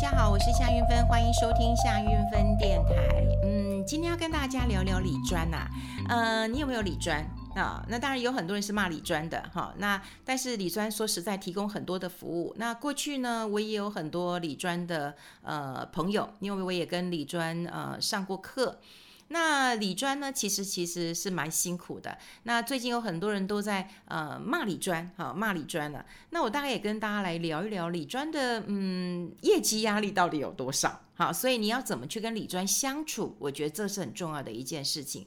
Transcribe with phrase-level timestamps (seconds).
[0.00, 3.26] 大家好，我是夏韵芬，欢迎收听夏韵芬电台。
[3.42, 5.68] 嗯，今天要跟大家聊聊李专呐、啊。
[6.08, 7.18] 呃，你有没有李专
[7.56, 7.84] 啊？
[7.88, 9.74] 那当然有很多人是骂李专的哈。
[9.78, 12.54] 那但是李专说实在提供很多的服务。
[12.58, 18.78] 那过去呢，我也有很多李专的呃朋友，因为我也跟李专呃上过课。
[19.28, 22.16] 那理专呢，其实其实是蛮辛苦的。
[22.44, 26.04] 那最近有很多人都在呃骂理专，哈骂理专了。
[26.30, 35.26] 那我大概也跟大家来聊一聊理专的嗯业绩压力到底有多少，好，所以你要怎么去跟理专相处，我觉得这是很重要的一件事情。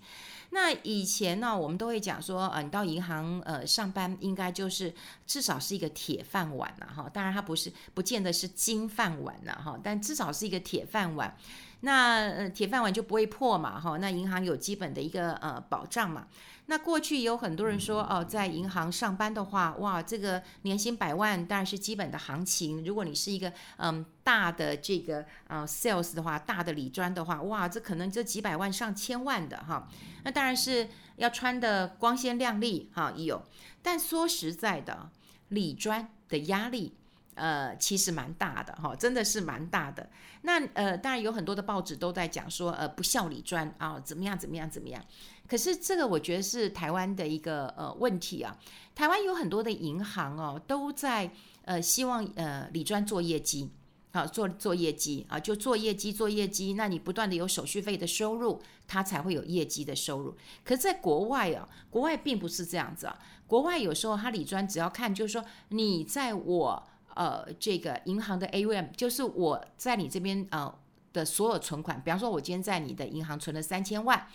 [0.53, 4.93] 那以前呢，我们都会讲说，呃，你到银行呃上班，应该就是
[5.25, 7.07] 至少是一个铁饭碗了哈。
[7.07, 11.37] 当然，它不是不见得是金饭碗了哈，但至少是一个铁饭碗。
[11.81, 13.97] 那呃，铁饭碗就不会破嘛，哈。
[13.97, 16.27] 那银行有基本的一个呃保障嘛。
[16.67, 22.85] 那过去有很多人说哦，在银行上班的话，哇，这个年薪百万当然是基本的行情。
[22.85, 29.87] 如果你是一个嗯大的这个呃 sales 的话，大的理专的话，哇，这可能这几百万上千万的哈。
[30.23, 33.43] 那当然是要穿的光鲜亮丽哈，有。
[33.81, 35.09] 但说实在的，
[35.49, 36.93] 理专的压力。
[37.35, 40.09] 呃，其实蛮大的哈，真的是蛮大的。
[40.41, 45.01] 那呃，当然有很多的报纸都在讲说，呃，不孝理专啊，怎么样怎么样怎么样。
[45.47, 48.57] 可是这个我觉得是台湾的一个呃问题啊。
[48.93, 51.31] 台湾有很多的银行哦，都在
[51.63, 53.69] 呃希望呃理专做业绩，
[54.11, 56.73] 好、啊、做做业绩啊，就做业绩做业绩。
[56.73, 60.35] 那你不断的有手续费的收入，它才会有业绩的收入。
[60.65, 63.17] 可是在国外啊，国外并不是这样子啊。
[63.47, 66.87] 国外有时候他理专只要看，就是说你在我。
[67.15, 70.73] 呃，这个银行的 AUM 就是我在你这边呃
[71.13, 74.27] 的所有存款，比方说，我今天在你的银行存了三千万，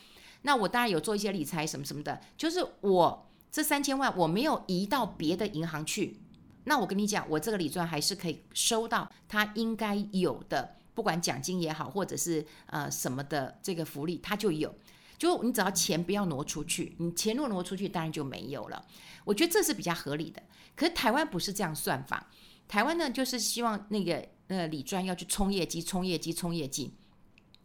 [0.43, 6.21] 那我当然有做一些理财什么什么的，就是我这三千万我没有移到别的银行去，
[6.65, 14.75] 那我跟你讲，我这个理专还是可以收到他应该有的，不管奖金也好，或者是呃什么的这个福利，他就有，
[15.17, 18.85] 就你只要钱不要挪出去，你钱若挪出去，当然就没有了。
[19.25, 20.43] 我觉得这是比较合理的，
[20.77, 22.29] 可是台湾不是这样算法。
[22.69, 26.93] 台湾呢，就是希望那个呃理专要去冲业绩、冲业绩、冲业绩。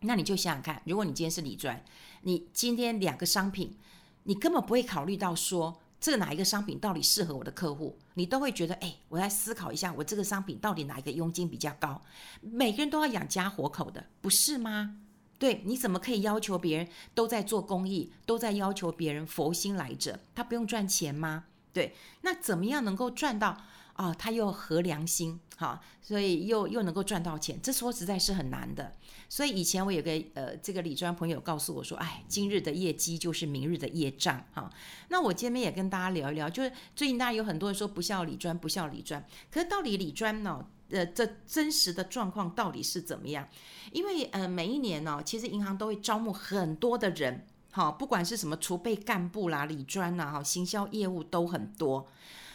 [0.02, 1.84] 那你就想想看，如果你今天是理专，
[2.22, 3.78] 你今天两个商品，
[4.24, 12.02] 你根本不会考虑到说这哪一个商品到底适合我的客户，你都会觉得，哎，我来思考一下，我这个商品到底哪一个佣金比较高？
[12.42, 14.98] 每个人都要养家活口的，不是吗？
[15.38, 20.20] 对，你怎么可以要求别人都在做公益，都在要求别人佛心来着？
[20.34, 21.46] 他不用赚钱吗？
[21.74, 23.58] 对，那怎么样能够赚到？
[24.02, 28.96] 哦，他又合良心，哈，所以又又能够赚到钱，这说实在是很难的。
[29.30, 34.68] 所以以前我有个呃这个理专朋友告诉我说，哎，今日的业绩就是明日的业障，哈。
[35.10, 40.66] 那我今天也跟大家聊一聊，就是最近大家有很多人说不孝理专，不孝理专，可是到底理专呢？
[40.90, 43.48] 呃，这真实的状况到底是怎么样？
[43.92, 52.08] 因为呃每一年呢，其实银行都会招募很多的人，哈，不管是什么储备干部啦、理专呐，哈，行销业务都很多。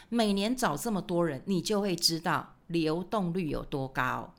[0.08, 4.34] 每年找这么多人，你就会知道流动率有多高，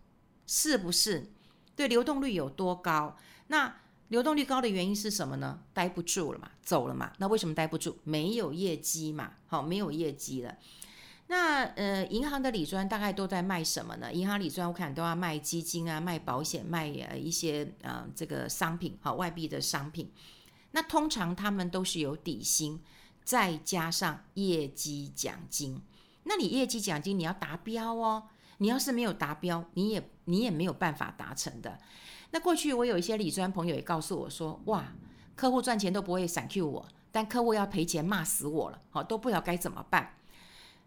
[0.45, 1.31] 是不是？
[1.75, 3.17] 对，流动率有多高？
[3.47, 3.75] 那
[4.07, 5.59] 流动率高的原因是什么呢？
[5.73, 7.11] 待不住了嘛，走了嘛。
[7.17, 7.97] 那为什么待不住？
[8.03, 9.33] 没有业绩嘛。
[9.47, 10.56] 好，没有业绩了。
[11.27, 14.13] 那呃，银行的理专大概都在卖什么呢？
[14.13, 20.09] 银行理专我看都要卖基金啊，卖保险，卖呃一些呃这个商品，好，外币的商品。
[20.72, 22.81] 那通常他们都是有底薪。
[23.27, 25.81] 再加上业绩奖金，
[26.23, 28.29] 那你业绩奖金你要达标哦。
[28.59, 31.77] 你要是没有达标，你也你也没有办法达成的。
[32.31, 34.93] 那过去我有一些理专朋友也告诉我说，哇，
[35.35, 40.16] 客户赚钱都不会闪 Q 我，但客户要赔钱骂死我了，好，都不知道该怎么办。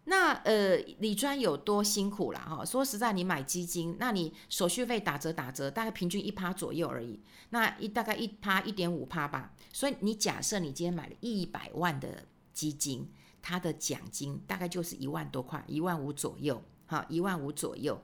[0.04, 2.40] 那呃，理专有多辛苦啦？
[2.40, 7.20] 哈，说实在，你买基金，那你手续费打折打折，大概平均一趴左右而已。
[7.50, 9.52] 那一大概一趴一点五趴吧。
[9.72, 13.08] 所以你假设你今天买了一百万的基金，
[13.42, 18.02] 它的奖金大概就是一万多块，一万五左右，哈，一万五左右。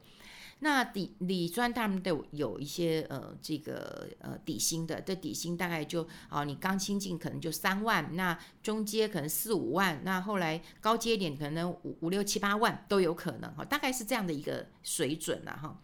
[0.61, 15.79] 那理理专他们都有一些呃这个呃底薪的，这底薪大概就啊，你刚新进可能就三万，那中阶可能四五万，那后来高阶点可能五五六七八万都有可能哈，大概是这样的一个水准了哈。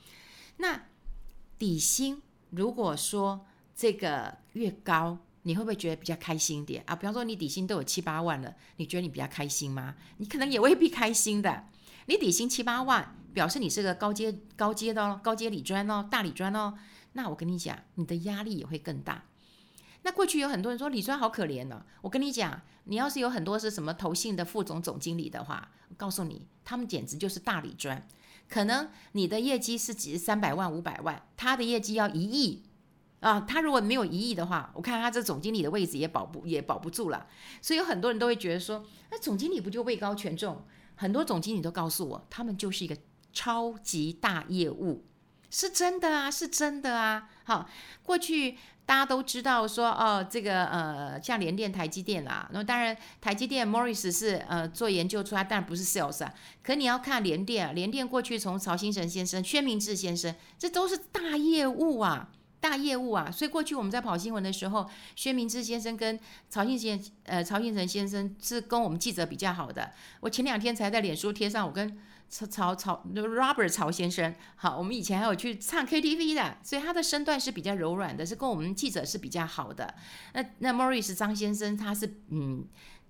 [0.57, 0.87] 那
[1.59, 3.45] 底薪如果说
[3.77, 6.97] 这个越高，你会不会觉得比较开心一点啊？
[6.97, 9.97] 比方说你底薪都有七八万了，你觉得你比较开心吗？
[10.17, 11.67] 你可能也未必开心的。
[12.07, 16.75] 你底薪七八万，表示你是个高阶高阶的哦，高阶理专哦，大理专哦。
[17.13, 19.25] 那我跟你讲，你的压力也会更大。
[20.03, 21.87] 那过去有很多人说理专好可怜呢、哦。
[22.03, 28.07] 我跟你讲，你要是有很多是什么投信的副总总经理的话，我告诉你，他们简直就是大理专。
[28.49, 32.65] 可能你的业绩是几三百万、五百万，他的业绩要一亿
[33.21, 33.43] 啊。
[33.43, 37.29] 他如果没有一亿的话，我看他这总经理的位置也保不也保不住了。
[37.61, 40.65] 所以有很多人都会觉得说，那总经理不就位高权重？
[40.97, 42.97] 很多总经理都告诉我，他们就是一个
[43.33, 45.05] 超级大业务，
[45.51, 47.29] 是真的啊，是真的啊。
[47.45, 47.69] 好，
[48.03, 48.57] 过去。
[48.85, 56.35] 大家都知道说哦，这个呃，像联电、台积电啊，那当然台积电 Morris 是呃做研究出来，但不是 sales 啊。
[56.65, 62.31] 可你要看联电啊，联电过去从曹兴诚先生、薛明志先生，这都是大业务啊，
[62.61, 63.31] 大业务啊。
[63.31, 66.19] 所以过去我们在跑新闻的时候，薛明志先生跟
[66.51, 69.93] 曹兴先呃曹兴诚先生是跟我们记者比较好的。
[70.21, 71.97] 我前两天才在脸书贴上，我跟。
[72.33, 79.95] 曹曹曹，Robert 曹先生，好，我们以前还有去唱 KTV 的，所以他的身段是比较柔软的，是跟我们记者是比较好的。
[80.33, 82.65] 那那 Morris 张先生，他是嗯，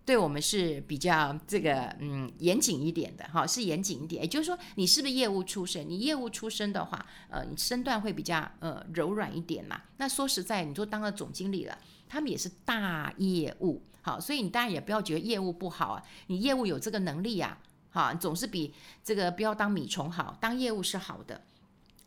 [0.05, 4.25] 对我们是比较这个嗯严谨一点的，哈，是严谨一点。
[4.25, 5.89] 也就是说，你是不是业务出身？
[5.89, 9.83] 你业务出身的话，呃，你身段会比较呃柔软一点嘛。
[9.99, 11.79] 那说实在，你说当了总经理了，
[12.09, 17.71] 他们也是大业务，好，所以你当然也不要觉得业务不好啊，你业务有这个能力呀、啊。
[17.93, 18.75] 好，总是比
[19.05, 20.37] 这个不要当米虫好。
[20.41, 21.43] 当业务是好的。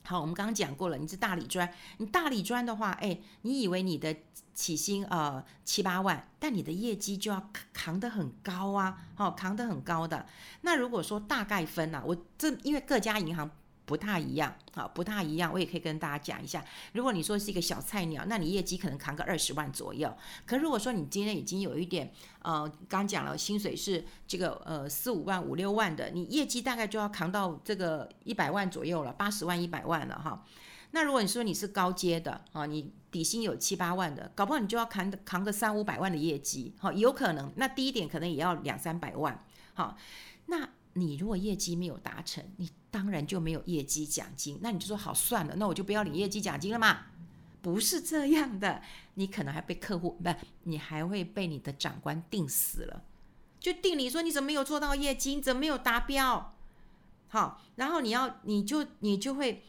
[0.03, 4.15] 好，我们刚刚讲过了，你是大理专，你大理专的话，哎，你以为你的
[4.53, 10.25] 起薪呃七八万，但你的业绩就要扛得很高啊，好，扛得很高的。
[10.61, 13.49] 那如果说大概分啊，我这因为各家银行。
[13.85, 15.53] 不太一样，好，不太一样。
[15.53, 20.11] 我也可以跟大家讲一下，如果你说是一个小菜鸟，那你业绩可能扛个二十万左右。
[20.45, 22.11] 可如果说你今天已经有一点，
[22.41, 30.43] 呃，刚讲了，薪水是这个呃四五万、五六万的，你业绩大概就要扛到这个一百万左右了，八十万、一百万了哈。
[30.91, 37.53] 那如果你说你是高阶的啊，你底薪有七八万的，搞不好你就要扛扛个三五百万的业绩，好，有可能。
[37.57, 39.45] 那低一点可能也要两三百万，
[39.75, 39.95] 好，
[40.47, 40.69] 那。
[40.97, 44.57] 你如果业绩没有达成，你当然就没有业绩奖金。
[44.61, 47.07] 那你就说好算了，那我就不要领业绩奖金了嘛？
[47.61, 48.81] 不是这样的，
[49.15, 50.29] 你可能还被客户不，
[50.63, 53.03] 你还会被你的长官定死了，
[53.59, 56.55] 就定你说你怎么没有做到业绩，你怎么没有达标？
[57.27, 59.63] 好，然后你要你就你就会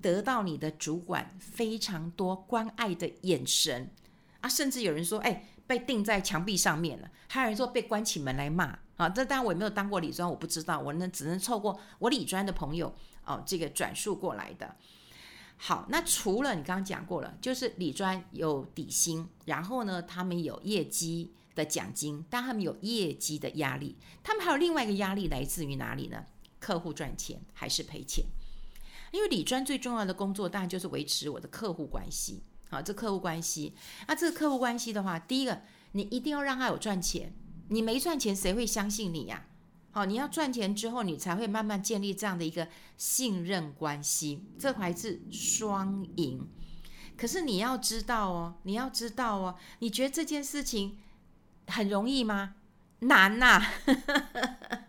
[0.00, 3.90] 得到你的主管非常多关爱的眼神
[4.40, 8.78] 啊，甚至有人说，哎，被钉在墙壁上面了，还有人说被关起门来骂。
[8.96, 12.94] 啊，这当然我也没有当过理专，我不知道，我呢只能透过我理专的朋友
[13.24, 14.76] 哦，这个转述过来的。
[15.56, 26.24] 好，那除了你刚刚讲过了，就是理专有底薪，然后呢，他们有业绩的奖金，但他们有业绩的压力，他们还有另外一个压力来自于哪里呢？
[26.58, 28.24] 客户赚钱还是赔钱？
[29.10, 32.42] 因为理专最重要的工作当然就是维持我的客户关系。
[32.70, 33.74] 好，这客户关系，
[34.08, 35.60] 那这个客户关系的话，第一个
[35.92, 37.32] 你一定要让他有赚钱。
[37.68, 39.46] 你没赚钱，谁会相信你呀？
[39.90, 46.48] 好，你要赚钱之后，你才会慢慢建立这样的一个信任关系，这还是双赢。
[47.16, 50.98] 可是你要知道哦，你要知道哦，你觉得这件事情
[51.66, 52.54] 很容易吗？
[53.00, 53.62] 难呐！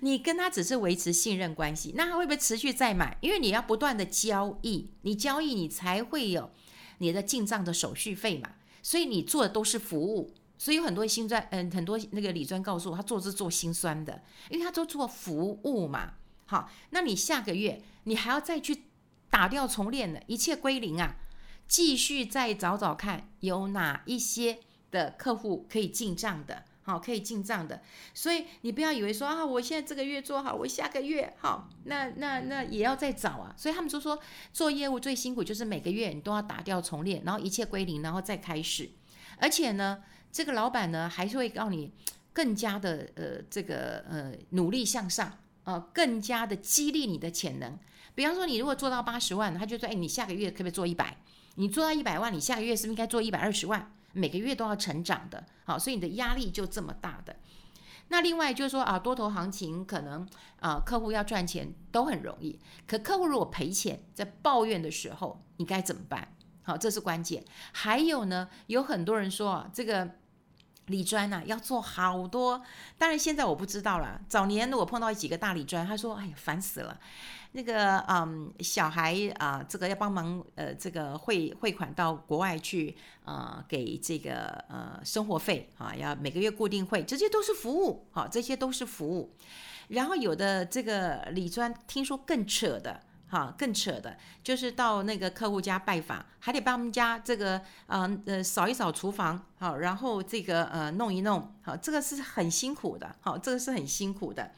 [0.00, 3.16] 你跟他只是维持信任关系，那他会不会持续再买？
[3.20, 6.50] 因为你要不断的交易，你交易你才会有
[6.98, 8.50] 你的进账的手续费嘛。
[8.82, 10.34] 所以你做的都是服务。
[10.58, 16.14] 所以有很多心专，嗯，很多那个李专告诉我，他做是做心酸的，因为他都做服务嘛。
[16.46, 18.84] 好，那你下个月你还要再去
[19.28, 21.16] 打掉重练的，一切归零啊，
[21.68, 24.60] 继续再找找看有哪一些
[24.90, 27.82] 的客户可以进账的，好，可以进账的。
[28.14, 33.52] 所以你不要以为说啊，我现在这个月做好，我下个月好，那那那也要再找啊。
[33.58, 34.18] 所以他们就说
[34.52, 38.88] 做业务最辛苦就是每个月你都要打掉重练，然后一切归零，然后再开始，
[39.38, 40.02] 而且呢。
[40.30, 41.92] 这个老板呢，还是会让你
[42.32, 47.78] 更加的呃，这个呃努力向上、呃，更加的激励你的潜能。
[48.14, 51.16] 比方说，你如果做到八十万，他就说，哎，你下个月可不可以做一百？
[51.56, 53.92] 你做到一百万，你下个月是不是应该做一百二十万？
[54.12, 57.36] 每个月都要成长的，好，所以你的压力就这么大的。
[58.08, 60.26] 那另外就是说啊，多头行情可能
[60.60, 66.28] 啊，客户要赚钱都很容易，可客户如果赔钱，在抱怨的时候，你该怎么办？
[66.66, 67.42] 好，这是关键。
[67.72, 70.10] 还有呢，有很多人说啊，这个。
[70.86, 72.62] 理专呐，要做好多，
[72.96, 74.20] 当然现在我不知道了。
[74.28, 76.96] 早年我碰到几个大理专，他说：“哎呀，烦死了，
[77.50, 89.34] 那个嗯，小孩啊、这个要帮忙呃，这个汇汇款到国外去啊、呃，给这个呃生活费啊，要每个月固定汇，这些都是服务，好、啊，这些都是服务。
[89.88, 104.52] 然后有的这个李专，听说更扯的。”哈，更扯的就是到那个客户家拜访，还得帮他们家这个呃呃扫一扫厨房，好，然后这个呃弄一弄，好，这个是很辛苦的，好，这个是很辛苦的。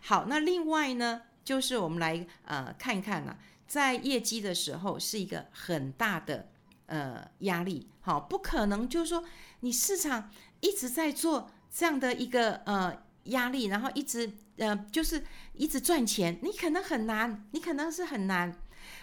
[0.00, 6.48] 好，那另外呢，就是我们来呃看一看呢、啊，在业绩的时候是一个很大的
[6.86, 9.24] 呃压力，好，不可能就是说
[9.60, 10.30] 你市场
[10.60, 18.56] 一直在做这样的一个呃压力，然后一直呃就是一直赚钱，你可能很难，你可能是很难。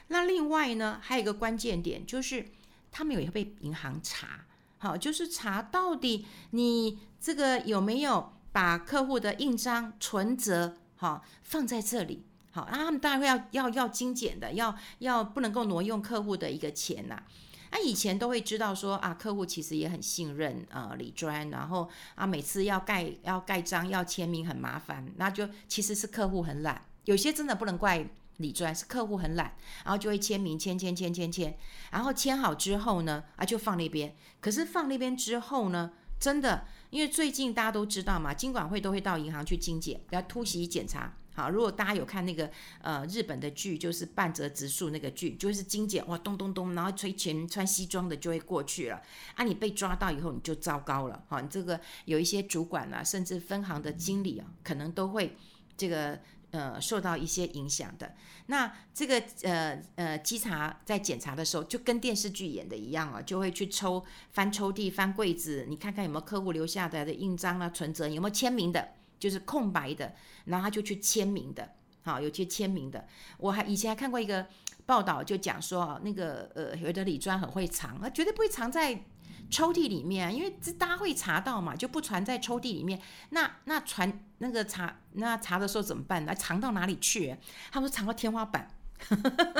[0.07, 2.45] 那另外呢，还有一个关键点就是，
[2.91, 4.45] 他们也会被银行查，
[4.77, 17.23] 好，就是查到底你这个有没有把客户的印章、存折，好放在这里，好，那他们当然会要要要精简的，要要不能够挪用客户的一个钱呐。
[17.75, 28.07] 那以前都会知道说啊，客户其实也很信任呃李专，然后啊每次要盖要盖章要签名很麻烦，那就其实是客户很懒，有些真的不能怪。
[28.37, 29.53] 李专是客户很懒，
[29.85, 31.55] 然后就会签名签签签签签，
[31.91, 34.15] 然后签好之后呢，啊就放那边。
[34.41, 41.13] 可是放那边之后呢，真的，因为最近大家都知道嘛，金管会都会到银行去精简，要突袭检查。
[41.33, 42.49] 好，如果大家有看那个
[42.81, 49.01] 呃日本的剧，就是半泽直树那个剧，就是精简哇咚咚咚，然后吹前穿西装的就会过去了。
[49.35, 51.23] 啊，你被抓到以后你就糟糕了。
[51.27, 55.35] 好，你这个有一些主管啊，甚至分行的经理啊，可能都会
[55.75, 56.19] 这个。
[56.53, 58.13] 呃，受到一些影响的，
[58.45, 68.87] 那这个呃呃稽查在检查的时候，就跟电视剧演的一样啊，就会去抽翻抽屉、翻柜子，你看看有没有客户留下来的印章啊、存折，有没有签名的，
[69.23, 70.13] 就是空白的，
[70.45, 71.69] 然后他就去签名的，
[72.03, 73.07] 好，有些签名的。
[73.37, 74.45] 我还以前还看过一个
[74.85, 79.05] 报道，就讲说，那个呃有的理专很会藏，他绝对不会藏在。
[79.49, 82.99] 抽屉里面，因为这大家会查到嘛，就不传在抽屉里面。
[83.29, 86.25] 那那传那个查那查的时候怎么办？
[86.25, 87.37] 呢藏到哪里去？
[87.71, 88.67] 他们说藏到天花板，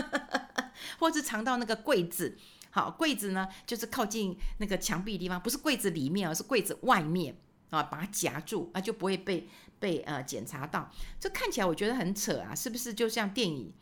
[0.98, 2.36] 或者是藏到那个柜子。
[2.72, 7.36] 好，柜子呢就是靠近那个墙壁的地方，不是柜子里面，而是柜子外面
[7.78, 9.48] 啊，把它夹住啊，就不会被
[9.80, 10.92] 被呃检查到。
[11.20, 13.74] 这看起来我觉得很扯啊，是不是就像电影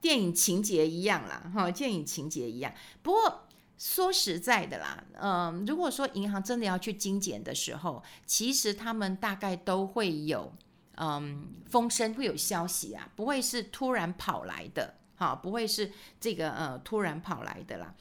[0.00, 1.50] 电影情节一样啦？
[1.54, 2.72] 哈，电影情节一样。
[3.02, 3.40] 不过。
[3.76, 10.54] 说实在的啦，嗯，如果说银行真的要去精简的时候，其实他们大概都会有，
[10.94, 17.92] 嗯，风声会有消息啊，不会是突然跑来的，好，不会是这个呃突然跑来的啦。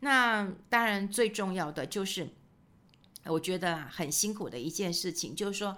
[0.00, 2.28] 那当然最重要的就是，
[3.24, 5.76] 我觉得很辛苦的一件事情，就是说。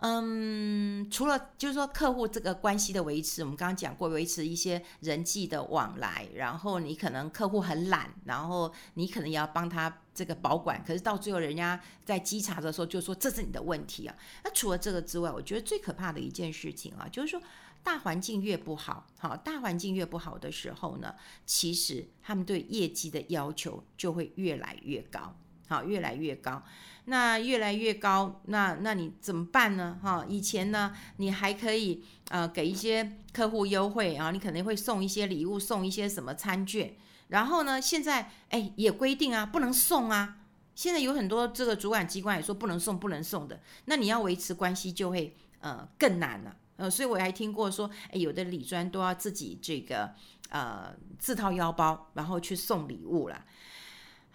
[0.00, 14.14] 嗯，除了就是说客户这个关系的维持，我们刚刚讲过，维持一些人际的往来，然后你可能客户很懒，然后你可能也要帮他这个保管，可是到最后人家在稽查的时候就说这是你的问题啊。
[14.42, 17.40] 那除了这个之外，我觉得最可怕的一件事情啊，就是说
[17.82, 21.14] 大环境越不好，好，大环境越不好的时候呢，
[21.46, 25.34] 其实他们对业绩的要求就会越来越高，
[25.68, 26.62] 好，越来越高。
[27.06, 29.98] 那越来越高，那那你怎么办呢？
[30.02, 36.94] 哈，以前呢，你还可以呃给一些客户优惠啊，你可能会送一些礼物，送一些什么餐券。
[37.28, 40.38] 然后呢，现在哎也规定啊，不能送啊。
[40.74, 43.60] 现在有很多这个主管机关也说不能送，不能送的。
[43.84, 46.56] 那你要维持关系就会呃更难了。
[46.76, 50.10] 呃，所以我还听过说，哎，有的理专都要自己这个
[50.48, 53.44] 呃自掏腰包，然后去送礼物了。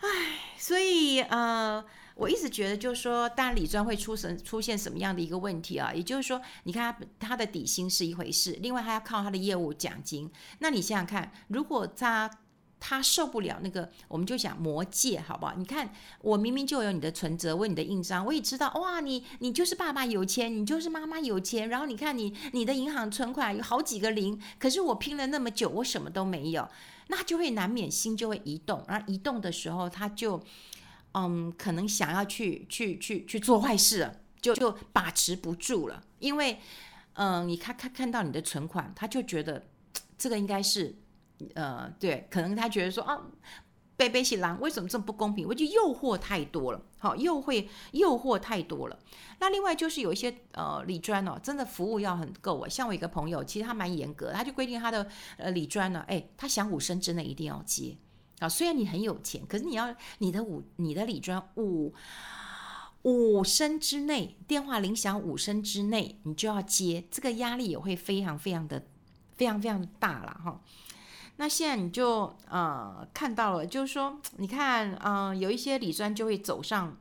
[0.01, 0.07] 唉，
[0.57, 1.83] 所以呃。
[2.15, 5.93] 我一直觉得，就是说，当然理专会出什出现什么样的一个问题啊？
[5.93, 10.29] 也就是说，你看他他的底薪是一回事，另外还要靠他的业务奖金。
[10.57, 12.29] 那你想想看，如果他
[12.77, 15.53] 他受不了那个，我们就讲魔戒，好不好？
[15.55, 26.67] 你看，我明明就有你的存折，我有你的印章，我也知道，哇，你你就是爸爸有钱，你就是妈妈有钱，然后你看你你的银行存款有好几个零，可是我拼了那么久，我什么都没有，
[27.09, 30.41] 那就会难免心就会移动，然后移动的时候他就。
[31.13, 36.03] 嗯，可能想要去去去去做坏事了，就就把持不住了。
[36.19, 36.59] 因为，
[37.13, 39.65] 嗯，你看看看到你的存款，他就觉得
[40.19, 40.95] 这个应该是，
[41.55, 43.19] 呃，对，可能他觉得说啊，
[43.99, 45.45] 北北喜狼为什么这么不公平？
[45.45, 48.97] 我觉得诱惑太多了，好，诱惑诱惑太多了。
[49.39, 52.69] 那另外就是有一些呃理专哦，真的服务要很够啊。
[52.69, 57.97] 像我一个朋友，其实他蛮严格，他就规定他的呃理专呢，哎，他想五声之内一定要接。
[58.39, 61.93] 啊，虽然你很有钱，可是你要你的五你的理专五
[63.01, 68.81] 五声之内电话铃响五声之内，你就要接，这个压力也会非常非常的
[69.35, 70.61] 非常非常大了哈。
[71.39, 76.97] 那现在你就呃看到了，就是说你看嗯、有一些理专就会走上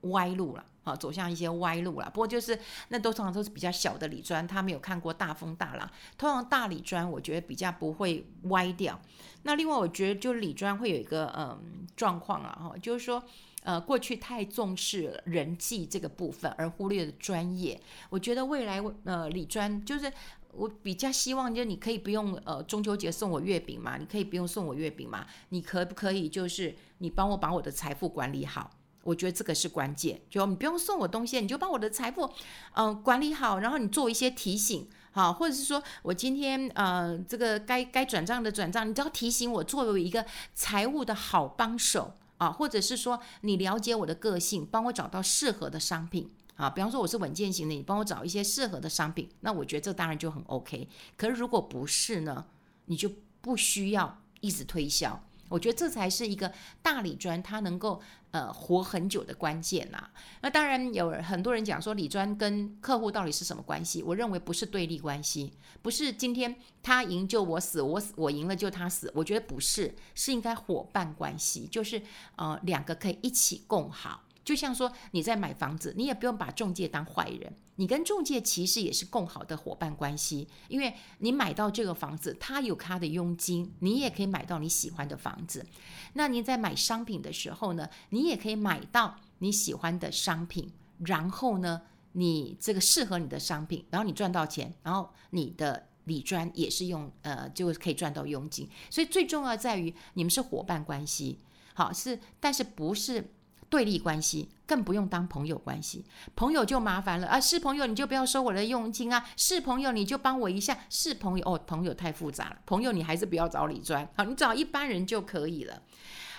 [0.00, 0.64] 歪路了。
[0.84, 2.10] 啊，走向一些歪路了。
[2.10, 5.90] 不过就是那都通常都是比较小的理专，他没有看过大风大浪。
[6.18, 9.00] 通常大理专，我觉得比较不会歪掉。
[9.44, 13.24] 那另外，我觉得就理专会有一个嗯状况啊，哈，就是说
[13.64, 17.80] 呃过去太重视人际这个部分，而忽略了专业。
[18.10, 20.12] 我觉得未来呃理专就是
[20.52, 28.70] 我比较希望，就是你可以不用呃中秋节送我月饼嘛，你可以不用送我月饼嘛，你可不可以就是你帮我把我的财富管理好？
[29.02, 32.30] 我觉得这个是关键，就你不用送我东西，你就把我的财富，
[32.72, 50.88] 嗯、管理好，然后你做一些提醒，好，或者是说我今天呃这个该该转账的转账，你只要提醒我，作为一个财务的好帮手啊，或者是说你了解我的个性，帮我找到适合的商品啊，比方说我是稳健型的，你帮我找一些适合的商品，那我觉得这当然就很 OK。
[51.16, 52.46] 可是如果不是呢，
[52.86, 53.10] 你就
[53.40, 55.24] 不需要一直推销。
[55.48, 58.00] 我觉得这才是一个大理专它能够
[58.34, 60.10] 呃活很久的关键呐、
[60.40, 64.02] 那当然有很多人讲说李专跟客户到底是什么关系？
[64.02, 69.08] 我认为不是对立关系，不是今天他赢就我死，我死我赢了就他死。
[69.14, 72.02] 我觉得不是，是应该伙伴关系，就是
[72.34, 74.24] 呃两个可以一起共好。
[74.44, 85.64] 就像说你在买房子，你也不用把中介当坏人，你跟中介其实也是共好的伙伴关系，因为你买到这个房子，他有他的佣金，你也可以买到你喜欢的房子。
[86.12, 91.80] 那你在买商品的时候呢，你也可以买到你喜欢的商品，然后呢，
[92.12, 98.68] 你这个适合你的商品，然后你赚到钱，然后你的理专也是用呃就可以赚到佣金。
[98.90, 101.40] 所以最重要在于你们是伙伴关系，
[101.72, 103.32] 好是，但是不是。
[103.74, 104.46] 对立关系。
[104.66, 106.04] 更不用当朋友关系，
[106.34, 107.40] 朋友就麻烦了啊！
[107.40, 109.24] 是朋友你就不要收我的佣金啊！
[109.36, 115.82] 是朋友你就帮我一下，是朋友哦，朋友太复杂了，朋友你还是不要找李专，好，你找一般人就可以了。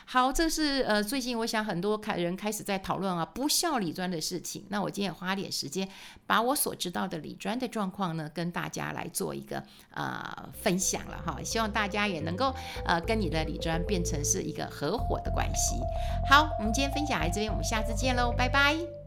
[0.08, 4.64] 好，这是呃，最近我想很多开人开始在讨论啊，不孝李专的事情。
[4.70, 5.90] 那我今天也花点时间，
[6.28, 11.42] 把我所知道的李专的状况呢，跟大家来做一个呃分享了哈。
[11.44, 12.54] 希望大家也能够
[12.86, 15.76] 呃跟你的李专变成是一个合伙的关系。
[16.30, 19.05] 好，我们今天分享来这边，我们下次见喽，拜拜。